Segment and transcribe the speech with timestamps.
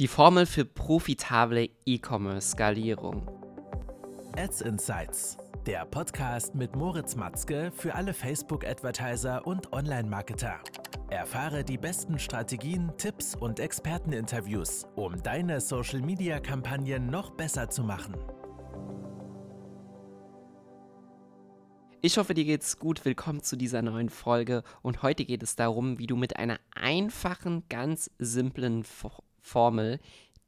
[0.00, 3.28] Die Formel für profitable E-Commerce-Skalierung.
[4.34, 10.58] Ads Insights, der Podcast mit Moritz Matzke für alle Facebook-Advertiser und Online-Marketer.
[11.10, 18.16] Erfahre die besten Strategien, Tipps und Experteninterviews, um deine Social-Media-Kampagnen noch besser zu machen.
[22.00, 23.04] Ich hoffe, dir geht's gut.
[23.04, 24.62] Willkommen zu dieser neuen Folge.
[24.80, 28.84] Und heute geht es darum, wie du mit einer einfachen, ganz simplen
[29.40, 30.00] Formel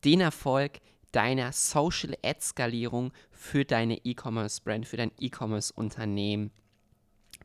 [0.04, 0.80] den Erfolg
[1.12, 6.50] deiner Social Ad Skalierung für deine E-Commerce Brand, für dein E-Commerce Unternehmen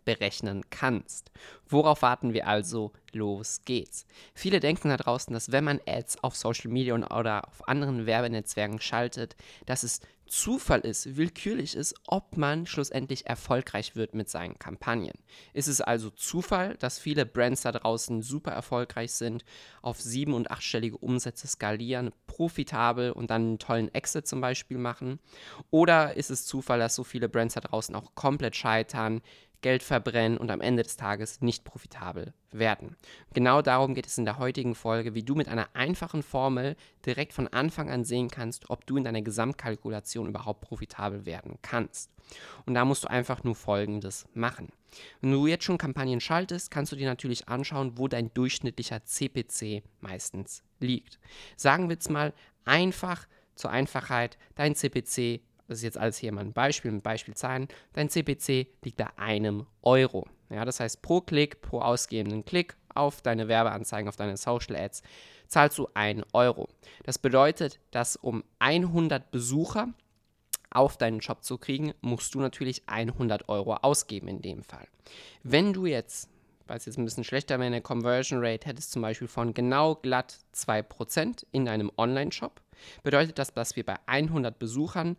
[0.07, 1.31] berechnen kannst.
[1.67, 2.93] Worauf warten wir also?
[3.11, 4.05] Los geht's.
[4.33, 8.79] Viele denken da draußen, dass wenn man Ads auf Social Media oder auf anderen Werbenetzwerken
[8.79, 9.35] schaltet,
[9.65, 15.13] dass es Zufall ist, willkürlich ist, ob man schlussendlich erfolgreich wird mit seinen Kampagnen.
[15.53, 19.43] Ist es also Zufall, dass viele Brands da draußen super erfolgreich sind,
[19.81, 25.19] auf sieben- und achtstellige Umsätze skalieren, profitabel und dann einen tollen Exit zum Beispiel machen?
[25.71, 29.21] Oder ist es Zufall, dass so viele Brands da draußen auch komplett scheitern,
[29.61, 32.95] Geld verbrennen und am Ende des Tages nicht profitabel werden.
[33.33, 37.33] Genau darum geht es in der heutigen Folge, wie du mit einer einfachen Formel direkt
[37.33, 42.11] von Anfang an sehen kannst, ob du in deiner Gesamtkalkulation überhaupt profitabel werden kannst.
[42.65, 44.69] Und da musst du einfach nur Folgendes machen.
[45.21, 49.83] Wenn du jetzt schon Kampagnen schaltest, kannst du dir natürlich anschauen, wo dein durchschnittlicher CPC
[50.01, 51.19] meistens liegt.
[51.55, 52.33] Sagen wir jetzt mal
[52.65, 57.67] einfach zur Einfachheit, dein CPC das ist jetzt alles hier mal ein Beispiel mit Beispielzahlen,
[57.93, 60.27] dein CPC liegt bei einem Euro.
[60.49, 65.03] Ja, das heißt, pro Klick, pro ausgehenden Klick auf deine Werbeanzeigen, auf deine Social Ads,
[65.47, 66.69] zahlst du 1 Euro.
[67.03, 69.93] Das bedeutet, dass um 100 Besucher
[70.69, 74.87] auf deinen Shop zu kriegen, musst du natürlich 100 Euro ausgeben in dem Fall.
[75.43, 76.29] Wenn du jetzt,
[76.67, 79.95] weil es jetzt ein bisschen schlechter wäre, eine Conversion Rate hättest, zum Beispiel von genau
[79.95, 82.61] glatt 2% in deinem Online-Shop,
[83.03, 85.17] bedeutet das, dass wir bei 100 Besuchern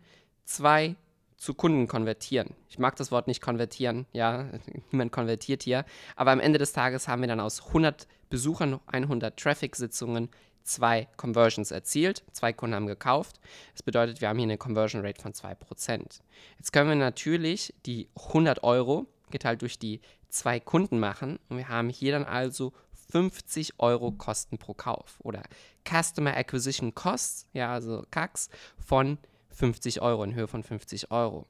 [0.49, 0.95] zwei
[1.37, 2.55] zu Kunden konvertieren.
[2.69, 4.49] Ich mag das Wort nicht konvertieren, ja,
[4.91, 9.37] niemand konvertiert hier, aber am Ende des Tages haben wir dann aus 100 Besuchern, 100
[9.39, 10.29] Traffic-Sitzungen
[10.63, 13.39] zwei Conversions erzielt, zwei Kunden haben gekauft.
[13.73, 16.19] Das bedeutet, wir haben hier eine Conversion Rate von 2%.
[16.57, 21.69] Jetzt können wir natürlich die 100 Euro geteilt durch die zwei Kunden machen und wir
[21.69, 22.73] haben hier dann also
[23.11, 25.43] 50 Euro Kosten pro Kauf oder
[25.87, 29.17] Customer Acquisition Costs, ja, also CACs von
[29.59, 31.45] 50 Euro in Höhe von 50 Euro.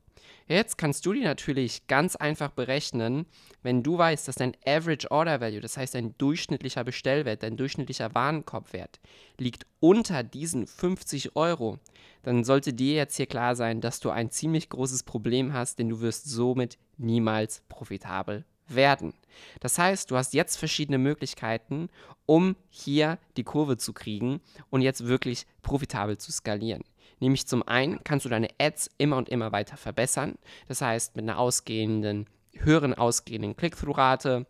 [0.47, 3.28] Jetzt kannst du die natürlich ganz einfach berechnen,
[3.62, 8.16] wenn du weißt, dass dein Average Order Value, das heißt dein durchschnittlicher Bestellwert, dein durchschnittlicher
[8.16, 9.00] Warenkorbwert,
[9.38, 11.78] liegt unter diesen 50 Euro,
[12.24, 15.90] dann sollte dir jetzt hier klar sein, dass du ein ziemlich großes Problem hast, denn
[15.90, 19.14] du wirst somit niemals profitabel werden.
[19.59, 21.90] Das heißt, du hast jetzt verschiedene Möglichkeiten,
[22.26, 24.41] um hier die Kurve zu kriegen
[24.72, 26.84] und jetzt wirklich profitabel zu skalieren.
[27.19, 30.38] Nämlich zum einen kannst du deine Ads immer und immer weiter verbessern.
[30.68, 34.46] Das heißt, mit einer ausgehenden, höheren ausgehenden Click-Through-Rate,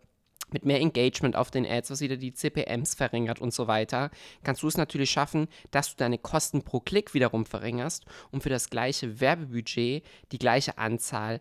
[0.52, 4.10] mit mehr Engagement auf den Ads, was wieder die CPMs verringert und so weiter,
[4.42, 8.48] kannst du es natürlich schaffen, dass du deine Kosten pro Klick wiederum verringerst und für
[8.48, 11.40] das gleiche Werbebudget die gleiche Anzahl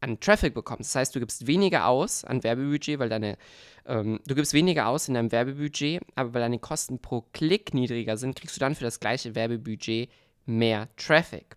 [0.00, 0.90] an Traffic bekommst.
[0.90, 3.38] Das heißt, du gibst weniger aus an Werbebudget, weil deine,
[3.86, 8.18] ähm, du gibst weniger aus in deinem Werbebudget, aber weil deine Kosten pro Klick niedriger
[8.18, 10.10] sind, kriegst du dann für das gleiche Werbebudget
[10.46, 11.56] mehr Traffic.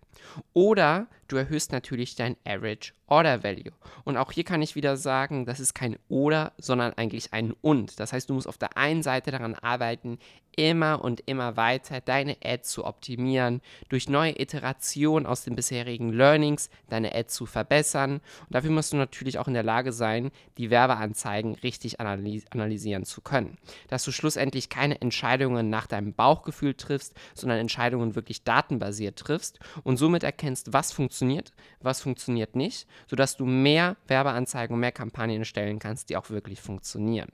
[0.52, 3.72] Oder du erhöhst natürlich dein Average Order Value.
[4.04, 7.98] Und auch hier kann ich wieder sagen, das ist kein Oder, sondern eigentlich ein Und.
[8.00, 10.18] Das heißt, du musst auf der einen Seite daran arbeiten,
[10.56, 16.68] immer und immer weiter deine Ad zu optimieren, durch neue Iterationen aus den bisherigen Learnings
[16.88, 18.14] deine Ad zu verbessern.
[18.14, 23.04] Und dafür musst du natürlich auch in der Lage sein, die Werbeanzeigen richtig analys analysieren
[23.04, 23.56] zu können.
[23.88, 29.96] Dass du schlussendlich keine Entscheidungen nach deinem Bauchgefühl triffst, sondern Entscheidungen wirklich datenbasiert triffst und
[29.96, 31.17] somit erkennst, was funktioniert,
[31.80, 36.60] was funktioniert nicht, sodass du mehr Werbeanzeigen und mehr Kampagnen stellen kannst, die auch wirklich
[36.60, 37.28] funktionieren.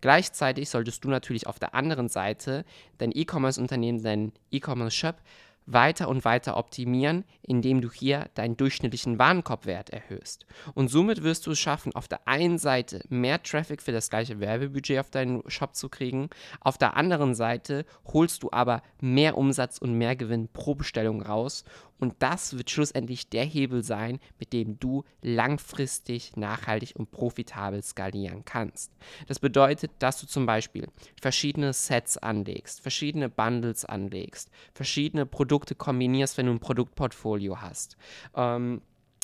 [0.00, 2.64] Gleichzeitig solltest du natürlich auf der anderen Seite
[2.98, 5.16] dein E-Commerce-Unternehmen, dein E-Commerce-Shop
[5.66, 10.46] weiter und weiter optimieren, indem du hier deinen durchschnittlichen Warenkorbwert erhöhst.
[10.74, 14.40] Und somit wirst du es schaffen, auf der einen Seite mehr Traffic für das gleiche
[14.40, 16.30] Werbebudget auf deinen Shop zu kriegen,
[16.60, 21.64] auf der anderen Seite holst du aber mehr Umsatz und mehr Gewinn pro Bestellung raus
[22.00, 28.44] und das wird schlussendlich der Hebel sein, mit dem du langfristig, nachhaltig und profitabel skalieren
[28.46, 28.90] kannst.
[29.28, 30.88] Das bedeutet, dass du zum Beispiel
[31.20, 37.96] verschiedene Sets anlegst, verschiedene Bundles anlegst, verschiedene Produkte kombinierst, wenn du ein Produktportfolio hast.
[38.34, 38.82] Ähm,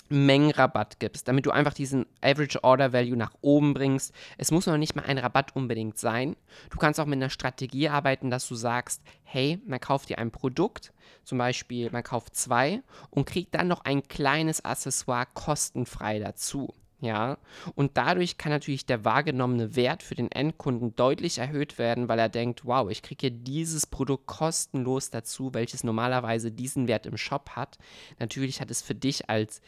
[0.09, 4.15] Mengenrabatt gibst, damit du einfach diesen Average Order Value nach oben bringst.
[4.39, 6.37] Es muss noch nicht mal ein Rabatt unbedingt sein.
[6.71, 10.31] Du kannst auch mit einer Strategie arbeiten, dass du sagst, hey, man kauft dir ein
[10.31, 10.93] Produkt,
[11.25, 16.73] zum Beispiel man kauft zwei und kriegt dann noch ein kleines Accessoire kostenfrei dazu.
[17.01, 17.37] Ja,
[17.75, 22.31] und dadurch kann natürlich der wahrgenommene Wert für den Endkunden deutlich erhöht werden, weil er
[22.31, 27.77] denkt, wow, ich kriege dieses Produkt kostenlos dazu, welches normalerweise diesen Wert im Shop hat.
[28.19, 29.61] Natürlich hat es für dich als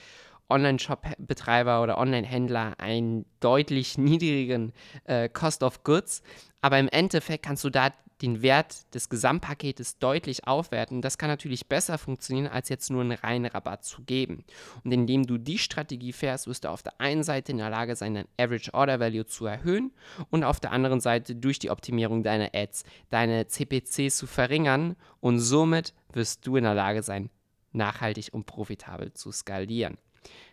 [0.48, 4.72] Online-Shop-Betreiber oder Online-Händler einen deutlich niedrigen
[5.04, 6.22] äh, Cost of Goods,
[6.60, 7.92] aber im Endeffekt kannst du da
[8.22, 11.02] den Wert des Gesamtpaketes deutlich aufwerten.
[11.02, 14.44] Das kann natürlich besser funktionieren, als jetzt nur einen reinen Rabatt zu geben.
[14.84, 17.94] Und indem du die Strategie fährst, wirst du auf der einen Seite in der Lage
[17.96, 19.92] sein, dein Average Order Value zu erhöhen
[20.30, 25.38] und auf der anderen Seite durch die Optimierung deiner Ads deine CPCs zu verringern und
[25.38, 27.30] somit wirst du in der Lage sein,
[27.72, 29.96] nachhaltig und profitabel zu skalieren.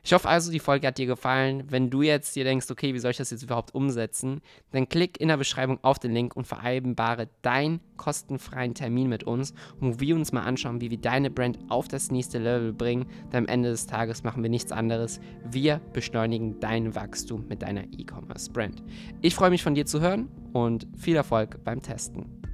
[0.03, 1.63] Ich hoffe also, die Folge hat dir gefallen.
[1.69, 4.41] Wenn du jetzt dir denkst, okay, wie soll ich das jetzt überhaupt umsetzen,
[4.71, 9.55] dann klick in der Beschreibung auf den Link und vereinbare deinen kostenfreien Termin mit uns,
[9.79, 13.07] wo wir uns mal anschauen, wie wir deine Brand auf das nächste Level bringen.
[13.33, 15.19] Denn am Ende des Tages machen wir nichts anderes.
[15.43, 18.83] Wir beschleunigen dein Wachstum mit deiner E-Commerce-Brand.
[19.21, 22.44] Ich freue mich von dir zu hören und viel Erfolg beim Testen.